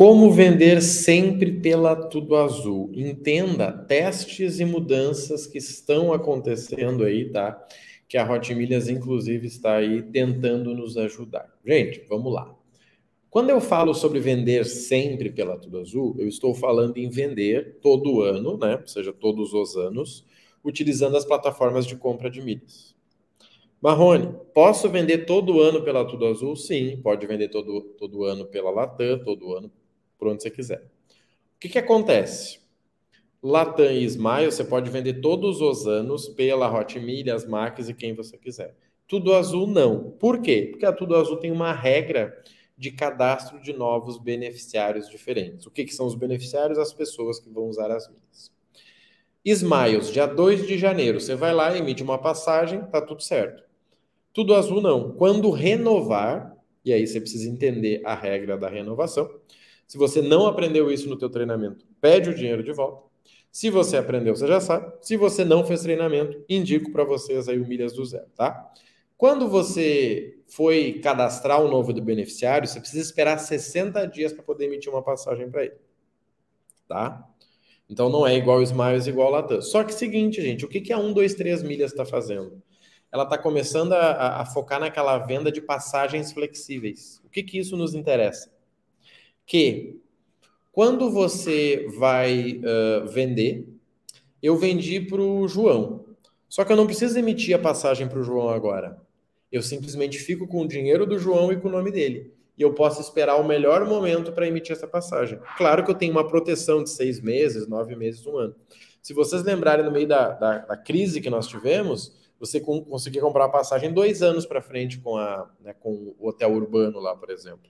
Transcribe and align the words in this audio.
Como 0.00 0.32
vender 0.32 0.80
sempre 0.80 1.52
pela 1.52 1.94
Tudo 1.94 2.34
Azul? 2.34 2.90
Entenda 2.94 3.70
testes 3.70 4.58
e 4.58 4.64
mudanças 4.64 5.46
que 5.46 5.58
estão 5.58 6.10
acontecendo 6.10 7.04
aí, 7.04 7.28
tá? 7.28 7.62
Que 8.08 8.16
a 8.16 8.26
Hot 8.26 8.54
Milhas, 8.54 8.88
inclusive, 8.88 9.46
está 9.46 9.76
aí 9.76 10.00
tentando 10.00 10.74
nos 10.74 10.96
ajudar. 10.96 11.54
Gente, 11.62 12.02
vamos 12.08 12.32
lá. 12.32 12.50
Quando 13.28 13.50
eu 13.50 13.60
falo 13.60 13.92
sobre 13.92 14.20
vender 14.20 14.64
sempre 14.64 15.28
pela 15.28 15.58
Tudo 15.58 15.78
Azul, 15.78 16.16
eu 16.18 16.26
estou 16.26 16.54
falando 16.54 16.96
em 16.96 17.10
vender 17.10 17.76
todo 17.82 18.22
ano, 18.22 18.56
né? 18.56 18.78
Ou 18.80 18.88
seja, 18.88 19.12
todos 19.12 19.52
os 19.52 19.76
anos, 19.76 20.24
utilizando 20.64 21.14
as 21.18 21.26
plataformas 21.26 21.84
de 21.84 21.94
compra 21.94 22.30
de 22.30 22.40
milhas. 22.40 22.96
Marrone, 23.82 24.34
posso 24.54 24.88
vender 24.88 25.26
todo 25.26 25.60
ano 25.60 25.82
pela 25.82 26.06
Tudo 26.06 26.24
Azul? 26.24 26.56
Sim, 26.56 26.98
pode 27.02 27.26
vender 27.26 27.50
todo, 27.50 27.82
todo 27.98 28.24
ano 28.24 28.46
pela 28.46 28.70
Latam, 28.70 29.18
todo 29.22 29.54
ano 29.54 29.70
por 30.20 30.28
onde 30.28 30.42
você 30.42 30.50
quiser. 30.50 30.82
O 31.56 31.58
que, 31.58 31.70
que 31.70 31.78
acontece? 31.78 32.60
Latam 33.42 33.90
e 33.90 34.04
Smile 34.04 34.52
você 34.52 34.62
pode 34.62 34.90
vender 34.90 35.14
todos 35.14 35.62
os 35.62 35.86
anos 35.86 36.28
pela 36.28 36.70
Hotmilha, 36.70 37.34
as 37.34 37.46
marcas 37.46 37.88
e 37.88 37.94
quem 37.94 38.14
você 38.14 38.36
quiser. 38.36 38.76
Tudo 39.08 39.34
Azul 39.34 39.66
não. 39.66 40.10
Por 40.12 40.40
quê? 40.40 40.68
Porque 40.70 40.84
a 40.84 40.92
Tudo 40.92 41.16
Azul 41.16 41.38
tem 41.38 41.50
uma 41.50 41.72
regra 41.72 42.38
de 42.76 42.90
cadastro 42.90 43.60
de 43.60 43.72
novos 43.72 44.18
beneficiários 44.18 45.08
diferentes. 45.08 45.66
O 45.66 45.70
que, 45.70 45.84
que 45.84 45.94
são 45.94 46.06
os 46.06 46.14
beneficiários? 46.14 46.78
As 46.78 46.92
pessoas 46.92 47.40
que 47.40 47.50
vão 47.50 47.64
usar 47.64 47.90
as 47.90 48.08
milhas. 48.08 48.52
Smiles, 49.44 50.12
dia 50.12 50.26
2 50.26 50.66
de 50.66 50.76
janeiro, 50.76 51.18
você 51.18 51.34
vai 51.34 51.54
lá, 51.54 51.76
emite 51.76 52.02
uma 52.02 52.18
passagem, 52.18 52.84
tá 52.84 53.00
tudo 53.00 53.22
certo. 53.22 53.62
Tudo 54.34 54.54
azul 54.54 54.82
não. 54.82 55.12
Quando 55.12 55.50
renovar, 55.50 56.56
e 56.84 56.92
aí 56.92 57.06
você 57.06 57.20
precisa 57.20 57.48
entender 57.48 58.02
a 58.04 58.14
regra 58.14 58.58
da 58.58 58.68
renovação, 58.68 59.30
se 59.90 59.98
você 59.98 60.22
não 60.22 60.46
aprendeu 60.46 60.88
isso 60.88 61.08
no 61.08 61.18
teu 61.18 61.28
treinamento, 61.28 61.84
pede 62.00 62.30
o 62.30 62.34
dinheiro 62.34 62.62
de 62.62 62.72
volta. 62.72 63.02
Se 63.50 63.68
você 63.70 63.96
aprendeu, 63.96 64.36
você 64.36 64.46
já 64.46 64.60
sabe. 64.60 64.92
Se 65.00 65.16
você 65.16 65.44
não 65.44 65.66
fez 65.66 65.82
treinamento, 65.82 66.44
indico 66.48 66.92
para 66.92 67.02
vocês 67.02 67.48
aí 67.48 67.58
o 67.58 67.66
Milhas 67.66 67.92
do 67.92 68.04
Zero, 68.04 68.28
tá? 68.36 68.72
Quando 69.16 69.48
você 69.48 70.38
foi 70.46 71.00
cadastrar 71.02 71.60
o 71.60 71.66
novo 71.66 71.92
do 71.92 72.00
beneficiário, 72.00 72.68
você 72.68 72.78
precisa 72.78 73.02
esperar 73.02 73.36
60 73.38 74.06
dias 74.06 74.32
para 74.32 74.44
poder 74.44 74.66
emitir 74.66 74.92
uma 74.92 75.02
passagem 75.02 75.50
para 75.50 75.64
ele. 75.64 75.74
Tá? 76.86 77.28
Então 77.88 78.08
não 78.08 78.24
é 78.24 78.36
igual 78.36 78.62
Smiles, 78.62 79.08
igual 79.08 79.28
Latam. 79.28 79.60
Só 79.60 79.82
que 79.82 79.92
seguinte, 79.92 80.40
gente, 80.40 80.64
o 80.64 80.68
que, 80.68 80.80
que 80.80 80.92
a 80.92 80.98
1, 81.00 81.12
2, 81.12 81.34
3 81.34 81.64
milhas 81.64 81.90
está 81.90 82.04
fazendo? 82.04 82.62
Ela 83.10 83.24
está 83.24 83.36
começando 83.36 83.92
a, 83.94 84.42
a, 84.42 84.46
focar 84.46 84.78
naquela 84.78 85.18
venda 85.18 85.50
de 85.50 85.60
passagens 85.60 86.30
flexíveis. 86.30 87.20
O 87.24 87.28
que, 87.28 87.42
que 87.42 87.58
isso 87.58 87.76
nos 87.76 87.92
interessa? 87.92 88.59
Que 89.50 90.00
quando 90.70 91.10
você 91.10 91.84
vai 91.98 92.60
uh, 92.60 93.08
vender, 93.08 93.66
eu 94.40 94.56
vendi 94.56 95.00
para 95.00 95.20
o 95.20 95.48
João. 95.48 96.04
Só 96.48 96.64
que 96.64 96.70
eu 96.70 96.76
não 96.76 96.86
preciso 96.86 97.18
emitir 97.18 97.56
a 97.56 97.58
passagem 97.58 98.06
para 98.06 98.20
o 98.20 98.22
João 98.22 98.50
agora. 98.50 99.02
Eu 99.50 99.60
simplesmente 99.60 100.20
fico 100.20 100.46
com 100.46 100.62
o 100.62 100.68
dinheiro 100.68 101.04
do 101.04 101.18
João 101.18 101.50
e 101.50 101.56
com 101.56 101.66
o 101.66 101.70
nome 101.72 101.90
dele. 101.90 102.32
E 102.56 102.62
eu 102.62 102.72
posso 102.74 103.00
esperar 103.00 103.40
o 103.40 103.44
melhor 103.44 103.84
momento 103.84 104.30
para 104.30 104.46
emitir 104.46 104.70
essa 104.70 104.86
passagem. 104.86 105.40
Claro 105.56 105.84
que 105.84 105.90
eu 105.90 105.96
tenho 105.96 106.12
uma 106.12 106.28
proteção 106.28 106.84
de 106.84 106.90
seis 106.90 107.20
meses, 107.20 107.66
nove 107.66 107.96
meses, 107.96 108.24
um 108.24 108.38
ano. 108.38 108.54
Se 109.02 109.12
vocês 109.12 109.42
lembrarem 109.42 109.84
no 109.84 109.90
meio 109.90 110.06
da, 110.06 110.30
da, 110.30 110.58
da 110.58 110.76
crise 110.76 111.20
que 111.20 111.28
nós 111.28 111.48
tivemos, 111.48 112.16
você 112.38 112.60
com, 112.60 112.84
conseguia 112.84 113.20
comprar 113.20 113.46
a 113.46 113.48
passagem 113.48 113.92
dois 113.92 114.22
anos 114.22 114.46
para 114.46 114.62
frente 114.62 115.00
com, 115.00 115.16
a, 115.16 115.50
né, 115.60 115.74
com 115.74 116.14
o 116.20 116.28
hotel 116.28 116.52
urbano 116.52 117.00
lá, 117.00 117.16
por 117.16 117.30
exemplo. 117.30 117.68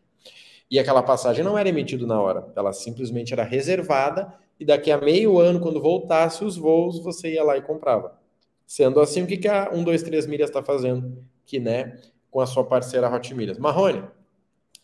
E 0.71 0.79
aquela 0.79 1.03
passagem 1.03 1.45
não 1.45 1.59
era 1.59 1.69
emitida 1.69 2.07
na 2.07 2.21
hora, 2.21 2.53
ela 2.55 2.73
simplesmente 2.73 3.33
era 3.33 3.43
reservada 3.43 4.33
e 4.61 4.65
daqui 4.65 4.91
a 4.91 4.99
meio 4.99 5.39
ano, 5.39 5.59
quando 5.59 5.81
voltasse 5.81 6.45
os 6.45 6.57
voos, 6.57 7.03
você 7.03 7.33
ia 7.33 7.43
lá 7.43 7.57
e 7.57 7.63
comprava. 7.63 8.19
Sendo 8.67 9.01
assim, 9.01 9.23
o 9.23 9.27
que, 9.27 9.39
que 9.39 9.49
a 9.49 9.71
123 9.71 10.27
Milhas 10.27 10.51
está 10.51 10.63
fazendo? 10.63 11.25
Que, 11.47 11.59
né, 11.59 11.99
com 12.31 12.41
a 12.41 12.47
sua 12.47 12.63
parceira 12.63 13.13
Hot 13.13 13.35
Milhas. 13.35 13.59
Marrone, 13.59 14.05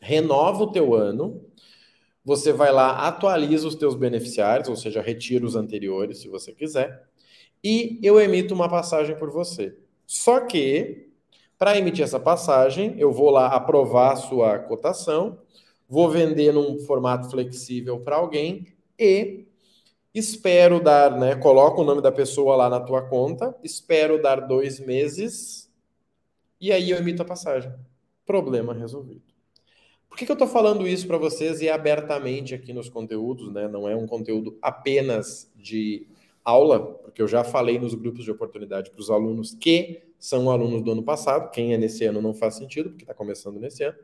renova 0.00 0.64
o 0.64 0.72
teu 0.72 0.94
ano, 0.94 1.44
você 2.24 2.52
vai 2.52 2.72
lá, 2.72 3.06
atualiza 3.06 3.68
os 3.68 3.74
teus 3.74 3.94
beneficiários, 3.94 4.68
ou 4.68 4.76
seja, 4.76 5.02
retira 5.02 5.44
os 5.44 5.54
anteriores, 5.54 6.18
se 6.18 6.28
você 6.28 6.52
quiser, 6.52 7.04
e 7.62 8.00
eu 8.02 8.18
emito 8.18 8.54
uma 8.54 8.68
passagem 8.68 9.14
por 9.16 9.30
você. 9.30 9.76
Só 10.06 10.40
que, 10.40 11.10
para 11.58 11.76
emitir 11.76 12.02
essa 12.02 12.18
passagem, 12.18 12.94
eu 12.98 13.12
vou 13.12 13.30
lá 13.30 13.48
aprovar 13.48 14.12
a 14.12 14.16
sua 14.16 14.58
cotação, 14.58 15.38
vou 15.88 16.08
vender 16.10 16.52
num 16.52 16.78
formato 16.80 17.30
flexível 17.30 18.00
para 18.00 18.16
alguém 18.16 18.66
e 18.98 19.46
espero 20.14 20.82
dar, 20.82 21.18
né? 21.18 21.36
Coloca 21.36 21.80
o 21.80 21.84
nome 21.84 22.00
da 22.00 22.10
pessoa 22.10 22.56
lá 22.56 22.68
na 22.68 22.80
tua 22.80 23.02
conta, 23.02 23.54
espero 23.62 24.20
dar 24.20 24.40
dois 24.40 24.80
meses 24.80 25.70
e 26.60 26.72
aí 26.72 26.90
eu 26.90 26.98
emito 26.98 27.22
a 27.22 27.24
passagem. 27.24 27.72
Problema 28.24 28.72
resolvido. 28.72 29.22
Por 30.08 30.16
que, 30.16 30.24
que 30.24 30.32
eu 30.32 30.34
estou 30.34 30.48
falando 30.48 30.88
isso 30.88 31.06
para 31.06 31.18
vocês 31.18 31.60
e 31.60 31.68
abertamente 31.68 32.54
aqui 32.54 32.72
nos 32.72 32.88
conteúdos, 32.88 33.52
né? 33.52 33.68
Não 33.68 33.88
é 33.88 33.94
um 33.94 34.06
conteúdo 34.06 34.56
apenas 34.62 35.52
de 35.54 36.06
aula, 36.42 36.80
porque 36.80 37.20
eu 37.20 37.28
já 37.28 37.44
falei 37.44 37.78
nos 37.78 37.94
grupos 37.94 38.24
de 38.24 38.30
oportunidade 38.30 38.90
para 38.90 39.00
os 39.00 39.10
alunos 39.10 39.54
que 39.54 40.02
são 40.18 40.50
alunos 40.50 40.82
do 40.82 40.92
ano 40.92 41.02
passado. 41.02 41.50
Quem 41.50 41.74
é 41.74 41.76
nesse 41.76 42.04
ano 42.04 42.22
não 42.22 42.32
faz 42.32 42.54
sentido, 42.54 42.90
porque 42.90 43.02
está 43.02 43.12
começando 43.12 43.60
nesse 43.60 43.84
ano. 43.84 43.98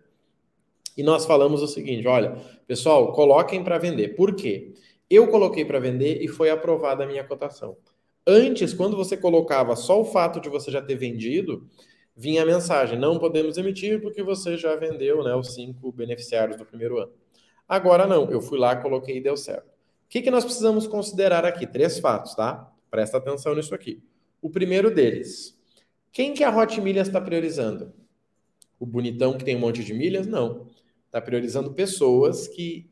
E 0.96 1.02
nós 1.02 1.24
falamos 1.24 1.62
o 1.62 1.66
seguinte: 1.66 2.06
olha, 2.06 2.36
pessoal, 2.66 3.12
coloquem 3.12 3.62
para 3.62 3.78
vender. 3.78 4.14
Por 4.14 4.34
quê? 4.34 4.74
Eu 5.08 5.28
coloquei 5.28 5.64
para 5.64 5.78
vender 5.78 6.22
e 6.22 6.28
foi 6.28 6.50
aprovada 6.50 7.04
a 7.04 7.06
minha 7.06 7.24
cotação. 7.24 7.76
Antes, 8.26 8.72
quando 8.72 8.96
você 8.96 9.16
colocava 9.16 9.74
só 9.76 10.00
o 10.00 10.04
fato 10.04 10.40
de 10.40 10.48
você 10.48 10.70
já 10.70 10.80
ter 10.80 10.94
vendido, 10.94 11.68
vinha 12.16 12.42
a 12.42 12.46
mensagem: 12.46 12.98
não 12.98 13.18
podemos 13.18 13.58
emitir 13.58 14.00
porque 14.00 14.22
você 14.22 14.56
já 14.56 14.76
vendeu 14.76 15.22
né, 15.24 15.34
os 15.34 15.54
cinco 15.54 15.90
beneficiários 15.92 16.56
do 16.56 16.64
primeiro 16.64 16.98
ano. 16.98 17.12
Agora 17.68 18.06
não, 18.06 18.30
eu 18.30 18.40
fui 18.40 18.58
lá, 18.58 18.76
coloquei 18.76 19.16
e 19.16 19.20
deu 19.20 19.36
certo. 19.36 19.66
O 19.66 20.08
que, 20.08 20.22
que 20.22 20.30
nós 20.30 20.44
precisamos 20.44 20.86
considerar 20.86 21.44
aqui? 21.44 21.66
Três 21.66 21.98
fatos, 21.98 22.34
tá? 22.34 22.70
Presta 22.90 23.16
atenção 23.16 23.54
nisso 23.54 23.74
aqui. 23.74 24.02
O 24.40 24.50
primeiro 24.50 24.94
deles: 24.94 25.58
quem 26.12 26.34
que 26.34 26.44
a 26.44 26.54
Hot 26.54 26.80
Milhas 26.80 27.08
está 27.08 27.20
priorizando? 27.20 27.92
O 28.78 28.84
bonitão 28.84 29.36
que 29.36 29.44
tem 29.44 29.56
um 29.56 29.60
monte 29.60 29.82
de 29.82 29.94
milhas? 29.94 30.26
Não. 30.26 30.66
Está 31.12 31.20
priorizando 31.20 31.74
pessoas 31.74 32.48
que 32.48 32.90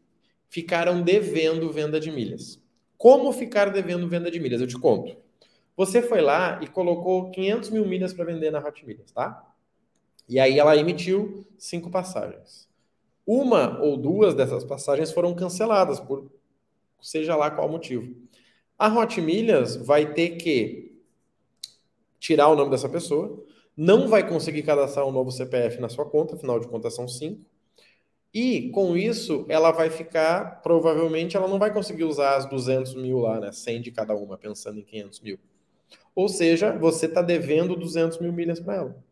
ficaram 0.50 1.00
devendo 1.00 1.72
venda 1.72 1.98
de 1.98 2.12
milhas. 2.12 2.62
Como 2.98 3.32
ficar 3.32 3.72
devendo 3.72 4.06
venda 4.06 4.30
de 4.30 4.38
milhas? 4.38 4.60
Eu 4.60 4.66
te 4.66 4.78
conto. 4.78 5.16
Você 5.74 6.02
foi 6.02 6.20
lá 6.20 6.60
e 6.62 6.66
colocou 6.66 7.30
500 7.30 7.70
mil 7.70 7.86
milhas 7.86 8.12
para 8.12 8.26
vender 8.26 8.50
na 8.50 8.58
Hot 8.58 8.84
Milhas, 8.84 9.10
tá? 9.10 9.50
E 10.28 10.38
aí 10.38 10.58
ela 10.58 10.76
emitiu 10.76 11.46
cinco 11.56 11.90
passagens. 11.90 12.68
Uma 13.24 13.80
ou 13.80 13.96
duas 13.96 14.34
dessas 14.34 14.64
passagens 14.64 15.10
foram 15.10 15.34
canceladas 15.34 15.98
por 15.98 16.30
seja 17.00 17.34
lá 17.34 17.50
qual 17.50 17.70
motivo. 17.70 18.14
A 18.78 18.94
Hot 18.98 19.18
Milhas 19.18 19.76
vai 19.76 20.12
ter 20.12 20.36
que 20.36 21.00
tirar 22.18 22.48
o 22.48 22.54
nome 22.54 22.70
dessa 22.70 22.86
pessoa, 22.90 23.42
não 23.74 24.08
vai 24.08 24.28
conseguir 24.28 24.62
cadastrar 24.62 25.06
um 25.06 25.10
novo 25.10 25.30
CPF 25.30 25.80
na 25.80 25.88
sua 25.88 26.04
conta, 26.04 26.34
afinal 26.36 26.60
de 26.60 26.68
contas 26.68 26.94
são 26.94 27.08
cinco, 27.08 27.40
e 28.32 28.70
com 28.70 28.96
isso, 28.96 29.44
ela 29.48 29.72
vai 29.72 29.90
ficar, 29.90 30.62
provavelmente, 30.62 31.36
ela 31.36 31.48
não 31.48 31.58
vai 31.58 31.72
conseguir 31.72 32.04
usar 32.04 32.36
as 32.36 32.46
200 32.46 32.94
mil 32.94 33.18
lá, 33.18 33.40
né? 33.40 33.50
100 33.50 33.82
de 33.82 33.90
cada 33.90 34.14
uma, 34.14 34.38
pensando 34.38 34.78
em 34.78 34.84
500 34.84 35.20
mil. 35.20 35.38
Ou 36.14 36.28
seja, 36.28 36.76
você 36.78 37.06
está 37.06 37.22
devendo 37.22 37.74
200 37.74 38.18
mil 38.20 38.32
milhas 38.32 38.60
para 38.60 38.76
ela. 38.76 39.04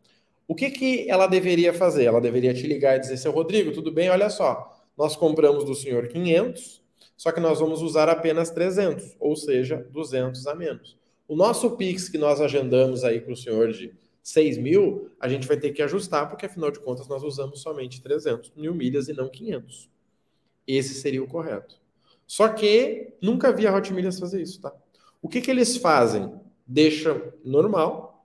O 0.47 0.55
que, 0.55 0.69
que 0.71 1.09
ela 1.09 1.27
deveria 1.27 1.73
fazer? 1.73 2.05
Ela 2.05 2.21
deveria 2.21 2.53
te 2.53 2.65
ligar 2.65 2.95
e 2.95 2.99
dizer, 2.99 3.17
seu 3.17 3.31
Rodrigo, 3.31 3.71
tudo 3.71 3.91
bem? 3.91 4.09
Olha 4.09 4.29
só, 4.29 4.79
nós 4.97 5.15
compramos 5.15 5.63
do 5.63 5.75
senhor 5.75 6.07
500, 6.07 6.81
só 7.17 7.31
que 7.31 7.39
nós 7.39 7.59
vamos 7.59 7.81
usar 7.81 8.09
apenas 8.09 8.49
300, 8.49 9.15
ou 9.19 9.35
seja, 9.35 9.85
200 9.91 10.47
a 10.47 10.55
menos. 10.55 10.97
O 11.27 11.35
nosso 11.35 11.71
Pix 11.71 12.09
que 12.09 12.17
nós 12.17 12.41
agendamos 12.41 13.03
aí 13.03 13.19
para 13.19 13.33
o 13.33 13.37
senhor 13.37 13.71
de 13.71 13.93
6 14.29 14.59
mil, 14.59 15.09
a 15.19 15.27
gente 15.27 15.47
vai 15.47 15.57
ter 15.57 15.71
que 15.71 15.81
ajustar, 15.81 16.29
porque 16.29 16.45
afinal 16.45 16.69
de 16.69 16.79
contas 16.79 17.07
nós 17.07 17.23
usamos 17.23 17.61
somente 17.61 17.99
300 17.99 18.51
mil 18.55 18.75
milhas 18.75 19.09
e 19.09 19.13
não 19.13 19.27
500. 19.27 19.89
Esse 20.67 20.93
seria 20.93 21.23
o 21.23 21.27
correto. 21.27 21.81
Só 22.27 22.47
que 22.49 23.13
nunca 23.19 23.51
vi 23.51 23.65
a 23.65 23.75
Hot 23.75 23.91
Milhas 23.91 24.19
fazer 24.19 24.39
isso, 24.39 24.61
tá? 24.61 24.71
O 25.19 25.27
que, 25.27 25.41
que 25.41 25.49
eles 25.49 25.77
fazem? 25.77 26.31
Deixam 26.65 27.33
normal, 27.43 28.23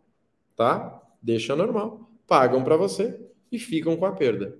tá? 0.54 1.02
Deixa 1.22 1.56
normal, 1.56 2.10
pagam 2.26 2.62
para 2.62 2.76
você 2.76 3.18
e 3.50 3.58
ficam 3.58 3.96
com 3.96 4.04
a 4.04 4.12
perda. 4.12 4.58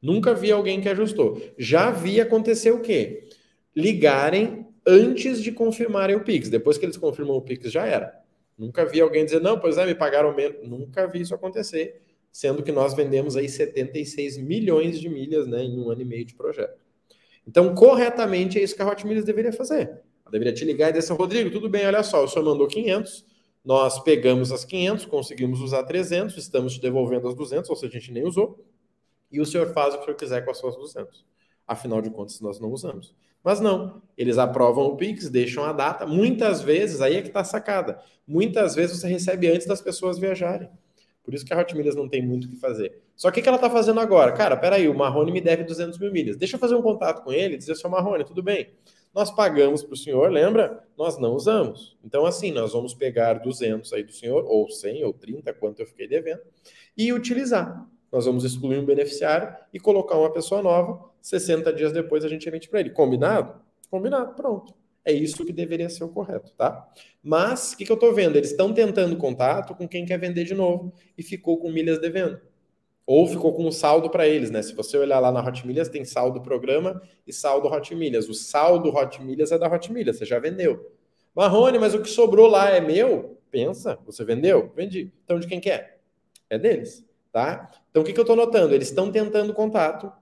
Nunca 0.00 0.32
vi 0.32 0.50
alguém 0.50 0.80
que 0.80 0.88
ajustou. 0.88 1.42
Já 1.58 1.90
vi 1.90 2.22
acontecer 2.22 2.70
o 2.70 2.80
quê? 2.80 3.28
Ligarem 3.76 4.66
antes 4.86 5.42
de 5.42 5.52
confirmarem 5.52 6.16
o 6.16 6.24
Pix. 6.24 6.48
Depois 6.48 6.78
que 6.78 6.86
eles 6.86 6.96
confirmam 6.96 7.36
o 7.36 7.42
Pix, 7.42 7.70
já 7.70 7.84
era. 7.84 8.19
Nunca 8.60 8.84
vi 8.84 9.00
alguém 9.00 9.24
dizer, 9.24 9.40
não, 9.40 9.58
pois 9.58 9.78
é, 9.78 9.86
me 9.86 9.94
pagaram 9.94 10.34
menos. 10.36 10.68
Nunca 10.68 11.06
vi 11.06 11.22
isso 11.22 11.34
acontecer, 11.34 12.02
sendo 12.30 12.62
que 12.62 12.70
nós 12.70 12.92
vendemos 12.92 13.34
aí 13.34 13.48
76 13.48 14.36
milhões 14.36 15.00
de 15.00 15.08
milhas 15.08 15.46
né, 15.46 15.62
em 15.62 15.80
um 15.80 15.88
ano 15.88 16.02
e 16.02 16.04
meio 16.04 16.26
de 16.26 16.34
projeto. 16.34 16.78
Então, 17.46 17.74
corretamente, 17.74 18.58
é 18.58 18.62
isso 18.62 18.76
que 18.76 18.82
a 18.82 18.86
Hot 18.86 19.06
Milhas 19.06 19.24
deveria 19.24 19.50
fazer. 19.50 19.88
Ela 20.22 20.30
deveria 20.30 20.52
te 20.52 20.62
ligar 20.66 20.90
e 20.90 20.92
dizer 20.92 21.06
assim, 21.10 21.18
Rodrigo, 21.18 21.50
tudo 21.50 21.70
bem, 21.70 21.86
olha 21.86 22.02
só, 22.02 22.22
o 22.22 22.28
senhor 22.28 22.44
mandou 22.44 22.68
500, 22.68 23.24
nós 23.64 23.98
pegamos 24.04 24.52
as 24.52 24.62
500, 24.62 25.06
conseguimos 25.06 25.62
usar 25.62 25.84
300, 25.84 26.36
estamos 26.36 26.74
te 26.74 26.82
devolvendo 26.82 27.28
as 27.28 27.34
200, 27.34 27.70
ou 27.70 27.76
seja, 27.76 27.96
a 27.96 27.98
gente 27.98 28.12
nem 28.12 28.26
usou, 28.26 28.62
e 29.32 29.40
o 29.40 29.46
senhor 29.46 29.72
faz 29.72 29.94
o 29.94 29.96
que 29.96 30.02
o 30.02 30.04
senhor 30.04 30.16
quiser 30.18 30.44
com 30.44 30.50
as 30.50 30.58
suas 30.58 30.76
200. 30.76 31.24
Afinal 31.66 32.02
de 32.02 32.10
contas, 32.10 32.38
nós 32.42 32.60
não 32.60 32.70
usamos. 32.70 33.14
Mas 33.42 33.60
não, 33.60 34.02
eles 34.16 34.38
aprovam 34.38 34.86
o 34.86 34.96
Pix, 34.96 35.28
deixam 35.28 35.64
a 35.64 35.72
data. 35.72 36.06
Muitas 36.06 36.62
vezes, 36.62 37.00
aí 37.00 37.16
é 37.16 37.22
que 37.22 37.28
está 37.28 37.42
sacada. 37.42 38.00
Muitas 38.26 38.74
vezes 38.74 38.98
você 38.98 39.08
recebe 39.08 39.48
antes 39.48 39.66
das 39.66 39.80
pessoas 39.80 40.18
viajarem. 40.18 40.68
Por 41.22 41.34
isso 41.34 41.44
que 41.44 41.52
a 41.52 41.58
Hot 41.58 41.76
Milhas 41.76 41.94
não 41.94 42.08
tem 42.08 42.20
muito 42.20 42.46
o 42.46 42.50
que 42.50 42.56
fazer. 42.56 43.02
Só 43.14 43.30
que 43.30 43.40
o 43.40 43.42
que 43.42 43.48
ela 43.48 43.56
está 43.56 43.70
fazendo 43.70 44.00
agora? 44.00 44.32
Cara, 44.32 44.56
peraí, 44.56 44.88
o 44.88 44.94
Marrone 44.94 45.30
me 45.30 45.40
deve 45.40 45.64
200 45.64 45.98
mil 45.98 46.10
milhas. 46.10 46.36
Deixa 46.36 46.56
eu 46.56 46.60
fazer 46.60 46.74
um 46.74 46.82
contato 46.82 47.22
com 47.22 47.32
ele 47.32 47.54
e 47.54 47.58
dizer, 47.58 47.74
seu 47.76 47.90
Marrone, 47.90 48.24
tudo 48.24 48.42
bem? 48.42 48.70
Nós 49.14 49.30
pagamos 49.30 49.82
para 49.82 49.94
o 49.94 49.96
senhor, 49.96 50.30
lembra? 50.30 50.84
Nós 50.96 51.18
não 51.18 51.34
usamos. 51.34 51.96
Então, 52.04 52.24
assim, 52.24 52.52
nós 52.52 52.72
vamos 52.72 52.94
pegar 52.94 53.34
200 53.34 53.92
aí 53.92 54.04
do 54.04 54.12
senhor, 54.12 54.44
ou 54.46 54.70
100, 54.70 55.04
ou 55.04 55.12
30, 55.12 55.52
quanto 55.54 55.80
eu 55.80 55.86
fiquei 55.86 56.06
devendo, 56.06 56.40
e 56.96 57.12
utilizar. 57.12 57.86
Nós 58.10 58.26
vamos 58.26 58.44
excluir 58.44 58.78
um 58.78 58.84
beneficiário 58.84 59.56
e 59.72 59.78
colocar 59.78 60.16
uma 60.16 60.32
pessoa 60.32 60.62
nova. 60.62 61.10
60 61.20 61.72
dias 61.72 61.92
depois 61.92 62.24
a 62.24 62.28
gente 62.28 62.48
emite 62.48 62.68
para 62.68 62.80
ele. 62.80 62.90
Combinado? 62.90 63.60
Combinado, 63.90 64.34
pronto. 64.34 64.74
É 65.04 65.12
isso 65.12 65.44
que 65.44 65.52
deveria 65.52 65.88
ser 65.88 66.04
o 66.04 66.08
correto, 66.08 66.52
tá? 66.56 66.88
Mas, 67.22 67.72
o 67.72 67.76
que, 67.76 67.84
que 67.84 67.92
eu 67.92 67.94
estou 67.94 68.12
vendo? 68.12 68.36
Eles 68.36 68.50
estão 68.50 68.72
tentando 68.72 69.16
contato 69.16 69.74
com 69.74 69.88
quem 69.88 70.04
quer 70.04 70.18
vender 70.18 70.44
de 70.44 70.54
novo 70.54 70.92
e 71.16 71.22
ficou 71.22 71.58
com 71.58 71.70
milhas 71.70 71.98
devendo. 71.98 72.40
Ou 73.06 73.26
ficou 73.26 73.52
com 73.54 73.66
um 73.66 73.72
saldo 73.72 74.10
para 74.10 74.28
eles, 74.28 74.50
né? 74.50 74.62
Se 74.62 74.74
você 74.74 74.96
olhar 74.96 75.18
lá 75.18 75.32
na 75.32 75.44
Hot 75.44 75.66
Milhas, 75.66 75.88
tem 75.88 76.04
saldo 76.04 76.40
programa 76.40 77.02
e 77.26 77.32
saldo 77.32 77.66
Hot 77.68 77.94
Milhas. 77.94 78.28
O 78.28 78.34
saldo 78.34 78.90
Hot 78.90 79.20
Milhas 79.22 79.50
é 79.50 79.58
da 79.58 79.72
Hot 79.72 79.90
Milhas, 79.92 80.18
você 80.18 80.24
já 80.24 80.38
vendeu. 80.38 80.92
Marrone, 81.34 81.78
mas 81.78 81.94
o 81.94 82.02
que 82.02 82.08
sobrou 82.08 82.46
lá 82.46 82.70
é 82.70 82.80
meu? 82.80 83.38
Pensa, 83.50 83.98
você 84.06 84.24
vendeu? 84.24 84.72
Vendi. 84.76 85.12
Então 85.24 85.40
de 85.40 85.48
quem 85.48 85.60
quer? 85.60 86.00
É? 86.48 86.56
é 86.56 86.58
deles, 86.58 87.04
tá? 87.32 87.70
Então 87.90 88.02
o 88.02 88.04
que, 88.04 88.12
que 88.12 88.18
eu 88.18 88.22
estou 88.22 88.36
notando? 88.36 88.74
Eles 88.74 88.88
estão 88.88 89.10
tentando 89.10 89.52
contato, 89.52 90.12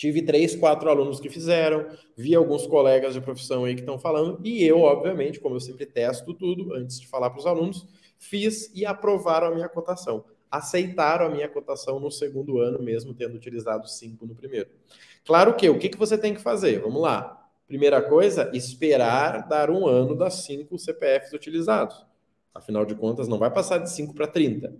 Tive 0.00 0.22
três, 0.22 0.56
quatro 0.56 0.88
alunos 0.88 1.20
que 1.20 1.28
fizeram, 1.28 1.86
vi 2.16 2.34
alguns 2.34 2.66
colegas 2.66 3.12
de 3.12 3.20
profissão 3.20 3.66
aí 3.66 3.74
que 3.74 3.82
estão 3.82 3.98
falando, 3.98 4.40
e 4.42 4.64
eu, 4.64 4.80
obviamente, 4.80 5.38
como 5.38 5.56
eu 5.56 5.60
sempre 5.60 5.84
testo 5.84 6.32
tudo 6.32 6.72
antes 6.72 6.98
de 6.98 7.06
falar 7.06 7.28
para 7.28 7.38
os 7.38 7.44
alunos, 7.44 7.86
fiz 8.18 8.74
e 8.74 8.86
aprovaram 8.86 9.48
a 9.48 9.50
minha 9.54 9.68
cotação. 9.68 10.24
Aceitaram 10.50 11.26
a 11.26 11.28
minha 11.28 11.46
cotação 11.50 12.00
no 12.00 12.10
segundo 12.10 12.60
ano, 12.60 12.82
mesmo 12.82 13.12
tendo 13.12 13.34
utilizado 13.34 13.86
cinco 13.86 14.24
no 14.24 14.34
primeiro. 14.34 14.70
Claro 15.22 15.54
que 15.54 15.68
o 15.68 15.78
que, 15.78 15.90
que 15.90 15.98
você 15.98 16.16
tem 16.16 16.32
que 16.32 16.40
fazer? 16.40 16.80
Vamos 16.80 17.02
lá. 17.02 17.50
Primeira 17.68 18.00
coisa, 18.00 18.50
esperar 18.54 19.46
dar 19.48 19.70
um 19.70 19.86
ano 19.86 20.16
das 20.16 20.46
cinco 20.46 20.78
CPFs 20.78 21.34
utilizados. 21.34 22.06
Afinal 22.54 22.86
de 22.86 22.94
contas, 22.94 23.28
não 23.28 23.36
vai 23.38 23.50
passar 23.50 23.76
de 23.76 23.90
5 23.90 24.14
para 24.14 24.26
30. 24.26 24.74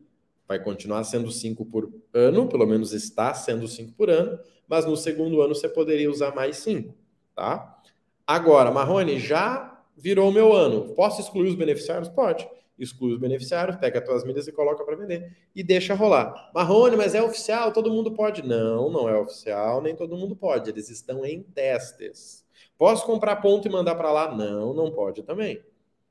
Vai 0.51 0.59
continuar 0.59 1.05
sendo 1.05 1.31
5 1.31 1.65
por 1.65 1.89
ano, 2.13 2.49
pelo 2.49 2.67
menos 2.67 2.93
está 2.93 3.33
sendo 3.33 3.69
5 3.69 3.93
por 3.93 4.11
ano, 4.11 4.37
mas 4.67 4.85
no 4.85 4.97
segundo 4.97 5.41
ano 5.41 5.55
você 5.55 5.69
poderia 5.69 6.11
usar 6.11 6.35
mais 6.35 6.57
5, 6.57 6.93
tá? 7.37 7.81
Agora, 8.27 8.69
Marrone, 8.73 9.21
já 9.21 9.81
virou 9.97 10.33
meu 10.33 10.53
ano. 10.53 10.93
Posso 10.97 11.21
excluir 11.21 11.51
os 11.51 11.55
beneficiários? 11.55 12.09
Pode. 12.09 12.49
Exclui 12.77 13.13
os 13.13 13.21
beneficiários, 13.21 13.77
pega 13.77 14.01
as 14.01 14.05
tuas 14.05 14.25
milhas 14.25 14.49
e 14.49 14.51
coloca 14.51 14.83
para 14.83 14.97
vender 14.97 15.37
e 15.55 15.63
deixa 15.63 15.95
rolar. 15.95 16.51
Marrone, 16.53 16.97
mas 16.97 17.15
é 17.15 17.23
oficial, 17.23 17.73
todo 17.73 17.89
mundo 17.89 18.11
pode. 18.11 18.45
Não, 18.45 18.91
não 18.91 19.09
é 19.09 19.17
oficial, 19.17 19.81
nem 19.81 19.95
todo 19.95 20.17
mundo 20.17 20.35
pode. 20.35 20.69
Eles 20.69 20.91
estão 20.91 21.25
em 21.25 21.45
testes. 21.45 22.45
Posso 22.77 23.07
comprar 23.07 23.37
ponto 23.37 23.69
e 23.69 23.71
mandar 23.71 23.95
para 23.95 24.11
lá? 24.11 24.35
Não, 24.35 24.75
não 24.75 24.91
pode 24.91 25.23
também. 25.23 25.63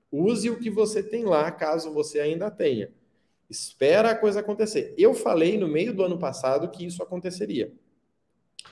Use 0.09 0.49
o 0.49 0.57
que 0.57 0.69
você 0.69 1.03
tem 1.03 1.25
lá, 1.25 1.51
caso 1.51 1.93
você 1.93 2.21
ainda 2.21 2.49
tenha. 2.49 2.97
Espera 3.49 4.11
a 4.11 4.15
coisa 4.15 4.41
acontecer. 4.41 4.93
Eu 4.97 5.13
falei 5.13 5.57
no 5.57 5.67
meio 5.67 5.93
do 5.93 6.03
ano 6.03 6.17
passado 6.17 6.69
que 6.69 6.85
isso 6.85 7.01
aconteceria. 7.01 7.73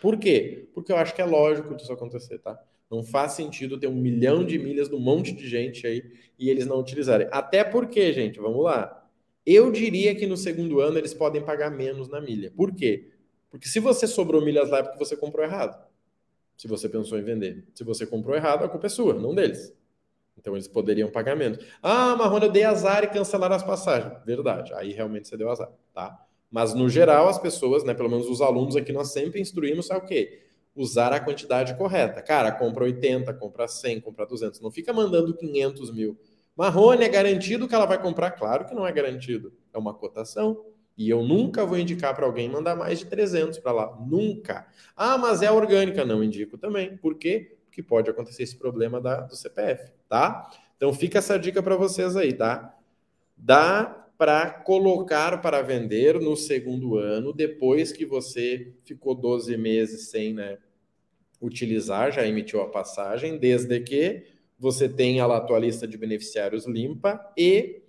Por 0.02 0.18
quê? 0.18 0.68
Porque 0.74 0.92
eu 0.92 0.98
acho 0.98 1.16
que 1.16 1.22
é 1.22 1.26
lógico 1.26 1.76
disso 1.76 1.92
acontecer, 1.92 2.38
tá? 2.40 2.62
Não 2.90 3.04
faz 3.04 3.34
sentido 3.34 3.80
ter 3.80 3.88
um 3.88 3.96
milhão 3.96 4.46
de 4.46 4.58
milhas 4.58 4.88
do 4.88 5.00
monte 5.00 5.34
de 5.34 5.48
gente 5.48 5.86
aí 5.86 6.04
e 6.38 6.50
eles 6.50 6.66
não 6.66 6.80
utilizarem. 6.80 7.28
Até 7.32 7.64
porque, 7.64 8.14
gente, 8.14 8.40
vamos 8.40 8.64
lá. 8.64 9.06
Eu 9.46 9.72
diria 9.72 10.14
que 10.14 10.28
no 10.28 10.38
segundo 10.38 10.80
ano 10.80 10.98
eles 10.98 11.14
podem 11.14 11.42
pagar 11.42 11.72
menos 11.72 12.08
na 12.08 12.22
milha. 12.22 12.52
Por 12.56 12.74
quê? 12.74 13.10
Porque 13.50 13.68
se 13.68 13.80
você 13.80 14.06
sobrou 14.06 14.42
milhas 14.42 14.70
lá 14.70 14.80
é 14.80 14.84
porque 14.84 15.00
você 15.00 15.18
comprou 15.18 15.44
errado. 15.44 15.86
Se 16.58 16.68
você 16.68 16.88
pensou 16.88 17.18
em 17.18 17.24
vender. 17.24 17.66
Se 17.74 17.84
você 17.84 18.06
comprou 18.06 18.36
errado, 18.36 18.64
a 18.64 18.70
culpa 18.70 18.88
é 18.88 18.90
sua, 18.90 19.14
não 19.14 19.34
deles. 19.34 19.74
Então 20.38 20.54
eles 20.54 20.68
poderiam 20.68 21.10
pagar 21.10 21.36
menos. 21.36 21.60
Ah, 21.82 22.16
Marrone, 22.16 22.46
eu 22.46 22.52
dei 22.52 22.64
azar 22.64 23.04
e 23.04 23.08
cancelaram 23.08 23.56
as 23.56 23.64
passagens. 23.64 24.14
Verdade. 24.26 24.74
Aí 24.74 24.94
realmente 24.94 25.28
você 25.28 25.36
deu 25.36 25.50
azar, 25.50 25.70
tá? 25.94 26.18
Mas, 26.50 26.74
no 26.74 26.88
geral, 26.88 27.28
as 27.28 27.38
pessoas, 27.38 27.84
né, 27.84 27.94
pelo 27.94 28.10
menos 28.10 28.30
os 28.30 28.42
alunos 28.42 28.76
aqui, 28.76 28.94
nós 28.94 29.12
sempre 29.12 29.42
instruímos 29.42 29.92
a 29.92 29.98
o 29.98 30.02
quê? 30.02 30.44
Usar 30.76 31.12
a 31.12 31.20
quantidade 31.20 31.76
correta. 31.76 32.22
Cara, 32.22 32.52
compra 32.52 32.86
80, 32.86 33.34
compra 33.34 33.68
100, 33.68 34.00
compra 34.00 34.26
200. 34.26 34.62
Não 34.62 34.72
fica 34.72 34.94
mandando 34.94 35.36
500 35.36 35.92
mil. 35.92 36.18
Marrone, 36.56 37.04
é 37.04 37.10
garantido 37.10 37.68
que 37.68 37.76
ela 37.76 37.86
vai 37.86 38.02
comprar? 38.02 38.32
Claro 38.32 38.66
que 38.66 38.74
não 38.74 38.88
é 38.88 38.92
garantido. 38.92 39.52
É 39.74 39.78
uma 39.78 39.94
cotação. 39.94 40.64
E 40.98 41.10
eu 41.10 41.22
nunca 41.22 41.66
vou 41.66 41.78
indicar 41.78 42.16
para 42.16 42.26
alguém 42.26 42.50
mandar 42.50 42.76
mais 42.76 43.00
de 43.00 43.06
300 43.06 43.60
para 43.60 43.72
lá. 43.72 43.98
Nunca. 44.08 44.66
Ah, 44.96 45.18
mas 45.18 45.42
é 45.42 45.52
orgânica. 45.52 46.06
Não 46.06 46.24
indico 46.24 46.58
também. 46.58 46.98
Por 46.98 47.16
quê? 47.16 47.57
Porque 47.78 47.84
pode 47.84 48.10
acontecer 48.10 48.42
esse 48.42 48.58
problema 48.58 49.00
da, 49.00 49.22
do 49.22 49.36
CPF, 49.36 49.92
tá? 50.10 50.50
Então 50.76 50.92
fica 50.92 51.20
essa 51.20 51.38
dica 51.38 51.62
para 51.62 51.76
vocês 51.76 52.18
aí, 52.18 52.34
tá? 52.34 52.76
Dá 53.38 54.08
para 54.18 54.50
colocar 54.50 55.40
para 55.44 55.62
vender 55.62 56.20
no 56.20 56.36
segundo 56.36 56.98
ano, 56.98 57.32
depois 57.32 57.92
que 57.92 58.04
você 58.04 58.74
ficou 58.84 59.14
12 59.14 59.56
meses 59.58 60.10
sem 60.10 60.34
né, 60.34 60.58
utilizar, 61.40 62.12
já 62.12 62.26
emitiu 62.26 62.62
a 62.62 62.68
passagem, 62.68 63.38
desde 63.38 63.80
que 63.82 64.26
você 64.58 64.90
tenha 64.90 65.28
lá 65.28 65.38
a 65.38 65.42
tua 65.42 65.60
lista 65.60 65.88
de 65.88 66.00
beneficiários 66.00 66.66
limpa 66.66 67.32
e 67.38 67.84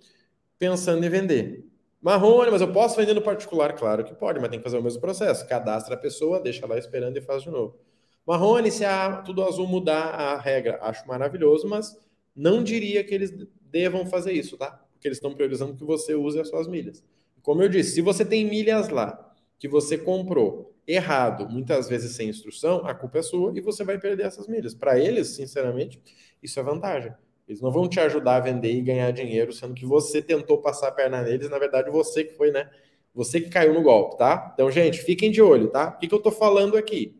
pensando 0.59 1.03
em 1.03 1.09
vender. 1.09 1.65
Marrone, 1.99 2.51
mas 2.51 2.61
eu 2.61 2.71
posso 2.71 2.95
vender 2.95 3.15
no 3.15 3.23
particular? 3.23 3.73
Claro 3.73 4.03
que 4.03 4.13
pode, 4.13 4.39
mas 4.39 4.51
tem 4.51 4.59
que 4.59 4.63
fazer 4.63 4.77
o 4.77 4.83
mesmo 4.83 5.01
processo. 5.01 5.47
Cadastra 5.47 5.95
a 5.95 5.97
pessoa, 5.97 6.39
deixa 6.39 6.67
lá 6.67 6.77
esperando 6.77 7.17
e 7.17 7.21
faz 7.21 7.41
de 7.41 7.49
novo. 7.49 7.88
Marrone, 8.25 8.71
se 8.71 8.85
a 8.85 9.21
Tudo 9.21 9.43
Azul 9.43 9.67
mudar 9.67 10.09
a 10.09 10.37
regra, 10.39 10.79
acho 10.81 11.07
maravilhoso, 11.07 11.67
mas 11.67 11.99
não 12.35 12.63
diria 12.63 13.03
que 13.03 13.13
eles 13.13 13.33
devam 13.71 14.05
fazer 14.05 14.33
isso, 14.33 14.57
tá? 14.57 14.85
porque 14.99 15.07
eles 15.07 15.17
estão 15.17 15.33
priorizando 15.33 15.75
que 15.75 15.83
você 15.85 16.13
use 16.13 16.37
as 16.39 16.49
suas 16.49 16.67
milhas. 16.67 17.01
Como 17.41 17.63
eu 17.63 17.69
disse, 17.69 17.93
se 17.93 18.01
você 18.01 18.25
tem 18.25 18.45
milhas 18.45 18.89
lá 18.89 19.33
que 19.57 19.67
você 19.67 19.97
comprou 19.97 20.75
errado, 20.85 21.47
muitas 21.49 21.87
vezes 21.87 22.15
sem 22.15 22.27
instrução, 22.27 22.85
a 22.85 22.93
culpa 22.93 23.19
é 23.19 23.21
sua 23.21 23.53
e 23.55 23.61
você 23.61 23.83
vai 23.83 23.97
perder 23.97 24.25
essas 24.25 24.47
milhas. 24.47 24.73
Para 24.73 24.99
eles, 24.99 25.29
sinceramente, 25.29 26.01
isso 26.43 26.59
é 26.59 26.63
vantagem. 26.63 27.13
Eles 27.47 27.61
não 27.61 27.71
vão 27.71 27.87
te 27.87 27.99
ajudar 27.99 28.35
a 28.35 28.39
vender 28.41 28.73
e 28.73 28.81
ganhar 28.81 29.09
dinheiro, 29.11 29.53
sendo 29.53 29.73
que 29.73 29.85
você 29.85 30.21
tentou 30.21 30.57
passar 30.61 30.89
a 30.89 30.91
perna 30.91 31.21
neles, 31.23 31.49
na 31.49 31.57
verdade 31.57 31.89
você 31.89 32.23
que 32.25 32.35
foi, 32.35 32.51
né? 32.51 32.69
Você 33.13 33.39
que 33.41 33.49
caiu 33.49 33.73
no 33.73 33.81
golpe, 33.81 34.17
tá? 34.17 34.51
Então, 34.53 34.69
gente, 34.69 34.99
fiquem 34.99 35.31
de 35.31 35.41
olho, 35.41 35.69
tá? 35.69 35.89
O 35.89 35.97
que, 35.97 36.07
que 36.07 36.13
eu 36.13 36.21
tô 36.21 36.29
falando 36.29 36.77
aqui? 36.77 37.18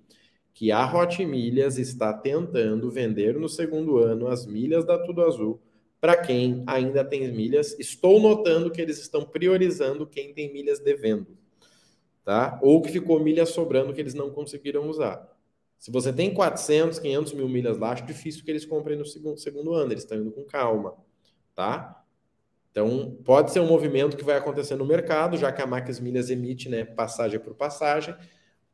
Que 0.53 0.71
a 0.71 0.85
Hot 0.93 1.25
Milhas 1.25 1.77
está 1.77 2.13
tentando 2.13 2.89
vender 2.89 3.37
no 3.37 3.47
segundo 3.47 3.97
ano 3.97 4.27
as 4.27 4.45
milhas 4.45 4.85
da 4.85 4.97
Tudo 4.97 5.23
Azul 5.23 5.61
para 5.99 6.15
quem 6.15 6.63
ainda 6.65 7.03
tem 7.03 7.29
milhas, 7.31 7.77
estou 7.77 8.21
notando 8.21 8.71
que 8.71 8.81
eles 8.81 8.99
estão 8.99 9.25
priorizando 9.25 10.07
quem 10.07 10.33
tem 10.33 10.51
milhas 10.51 10.79
devendo, 10.79 11.37
tá? 12.23 12.57
Ou 12.61 12.81
que 12.81 12.89
ficou 12.89 13.19
milhas 13.19 13.49
sobrando 13.49 13.93
que 13.93 13.99
eles 13.99 14.13
não 14.13 14.29
conseguiram 14.29 14.87
usar. 14.89 15.27
Se 15.77 15.91
você 15.91 16.11
tem 16.13 16.33
400, 16.33 16.99
500 16.99 17.33
mil 17.33 17.49
milhas 17.49 17.77
lá, 17.77 17.91
acho 17.91 18.05
difícil 18.05 18.43
que 18.43 18.51
eles 18.51 18.65
comprem 18.65 18.97
no 18.97 19.05
segundo, 19.05 19.39
segundo 19.39 19.73
ano, 19.73 19.91
eles 19.91 20.03
estão 20.03 20.17
indo 20.17 20.31
com 20.31 20.43
calma, 20.43 20.95
tá? 21.53 22.03
Então, 22.71 23.17
pode 23.25 23.51
ser 23.51 23.59
um 23.59 23.67
movimento 23.67 24.15
que 24.15 24.23
vai 24.23 24.37
acontecer 24.37 24.75
no 24.75 24.85
mercado, 24.85 25.37
já 25.37 25.51
que 25.51 25.61
a 25.61 25.67
Max 25.67 25.99
Milhas 25.99 26.29
emite 26.29 26.69
né, 26.69 26.85
passagem 26.85 27.39
por 27.39 27.55
passagem. 27.55 28.15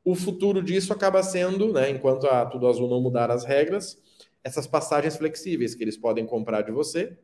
O 0.05 0.13
futuro 0.13 0.61
disso 0.61 0.93
acaba 0.93 1.23
sendo, 1.23 1.73
né, 1.73 1.89
enquanto 1.89 2.27
a 2.27 2.45
Tudo 2.45 2.67
Azul 2.67 2.87
não 2.87 3.01
mudar 3.01 3.31
as 3.31 3.43
regras, 3.43 3.97
essas 4.43 4.67
passagens 4.67 5.17
flexíveis 5.17 5.73
que 5.73 5.83
eles 5.83 5.97
podem 5.97 6.27
comprar 6.27 6.61
de 6.61 6.71
você, 6.71 7.17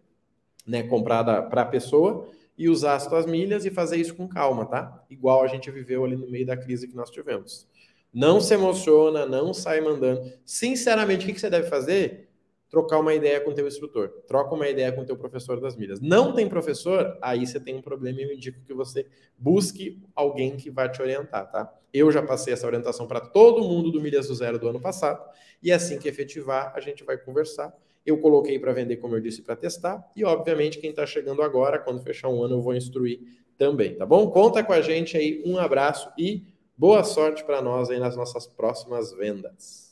né, 0.65 0.81
comprada 0.81 1.43
para 1.43 1.61
a 1.61 1.65
pessoa 1.65 2.27
e 2.57 2.67
usar 2.67 2.95
as 2.95 3.03
suas 3.03 3.27
milhas 3.27 3.65
e 3.65 3.69
fazer 3.69 3.97
isso 3.97 4.15
com 4.15 4.27
calma, 4.27 4.65
tá? 4.65 5.05
Igual 5.11 5.43
a 5.43 5.47
gente 5.47 5.69
viveu 5.69 6.03
ali 6.03 6.15
no 6.15 6.29
meio 6.29 6.45
da 6.45 6.57
crise 6.57 6.87
que 6.87 6.95
nós 6.95 7.11
tivemos. 7.11 7.67
Não 8.11 8.41
se 8.41 8.55
emociona, 8.55 9.27
não 9.27 9.53
sai 9.53 9.79
mandando. 9.79 10.33
Sinceramente, 10.43 11.29
o 11.29 11.33
que 11.33 11.39
você 11.39 11.51
deve 11.51 11.69
fazer? 11.69 12.30
Trocar 12.71 12.99
uma 12.99 13.13
ideia 13.13 13.41
com 13.41 13.51
o 13.51 13.53
teu 13.53 13.67
instrutor, 13.67 14.07
troca 14.25 14.55
uma 14.55 14.67
ideia 14.67 14.93
com 14.93 15.01
o 15.01 15.05
teu 15.05 15.17
professor 15.17 15.59
das 15.59 15.75
milhas. 15.75 15.99
Não 15.99 16.33
tem 16.33 16.47
professor, 16.47 17.17
aí 17.21 17.45
você 17.45 17.59
tem 17.59 17.75
um 17.75 17.81
problema 17.81 18.21
e 18.21 18.23
eu 18.23 18.31
indico 18.31 18.61
que 18.65 18.73
você 18.73 19.05
busque 19.37 20.01
alguém 20.15 20.55
que 20.55 20.71
vai 20.71 20.89
te 20.89 21.01
orientar, 21.01 21.51
tá? 21.51 21.71
Eu 21.93 22.09
já 22.09 22.23
passei 22.23 22.53
essa 22.53 22.65
orientação 22.65 23.05
para 23.05 23.19
todo 23.19 23.61
mundo 23.67 23.91
do 23.91 23.99
Milhas 23.99 24.29
do 24.29 24.35
Zero 24.35 24.57
do 24.57 24.69
ano 24.69 24.79
passado, 24.79 25.21
e 25.61 25.69
assim 25.69 25.99
que 25.99 26.07
efetivar, 26.07 26.71
a 26.73 26.79
gente 26.79 27.03
vai 27.03 27.17
conversar. 27.17 27.77
Eu 28.05 28.17
coloquei 28.17 28.57
para 28.57 28.71
vender, 28.71 28.95
como 28.97 29.17
eu 29.17 29.19
disse, 29.19 29.41
para 29.41 29.57
testar, 29.57 30.09
e 30.15 30.23
obviamente 30.23 30.79
quem 30.79 30.91
está 30.91 31.05
chegando 31.05 31.41
agora, 31.41 31.77
quando 31.77 32.01
fechar 32.01 32.29
um 32.29 32.41
ano, 32.41 32.55
eu 32.55 32.61
vou 32.61 32.73
instruir 32.73 33.19
também, 33.57 33.95
tá 33.95 34.05
bom? 34.05 34.31
Conta 34.31 34.63
com 34.63 34.71
a 34.71 34.81
gente 34.81 35.17
aí, 35.17 35.43
um 35.45 35.57
abraço 35.57 36.09
e 36.17 36.45
boa 36.77 37.03
sorte 37.03 37.43
para 37.43 37.61
nós 37.61 37.89
aí 37.89 37.99
nas 37.99 38.15
nossas 38.15 38.47
próximas 38.47 39.11
vendas. 39.11 39.90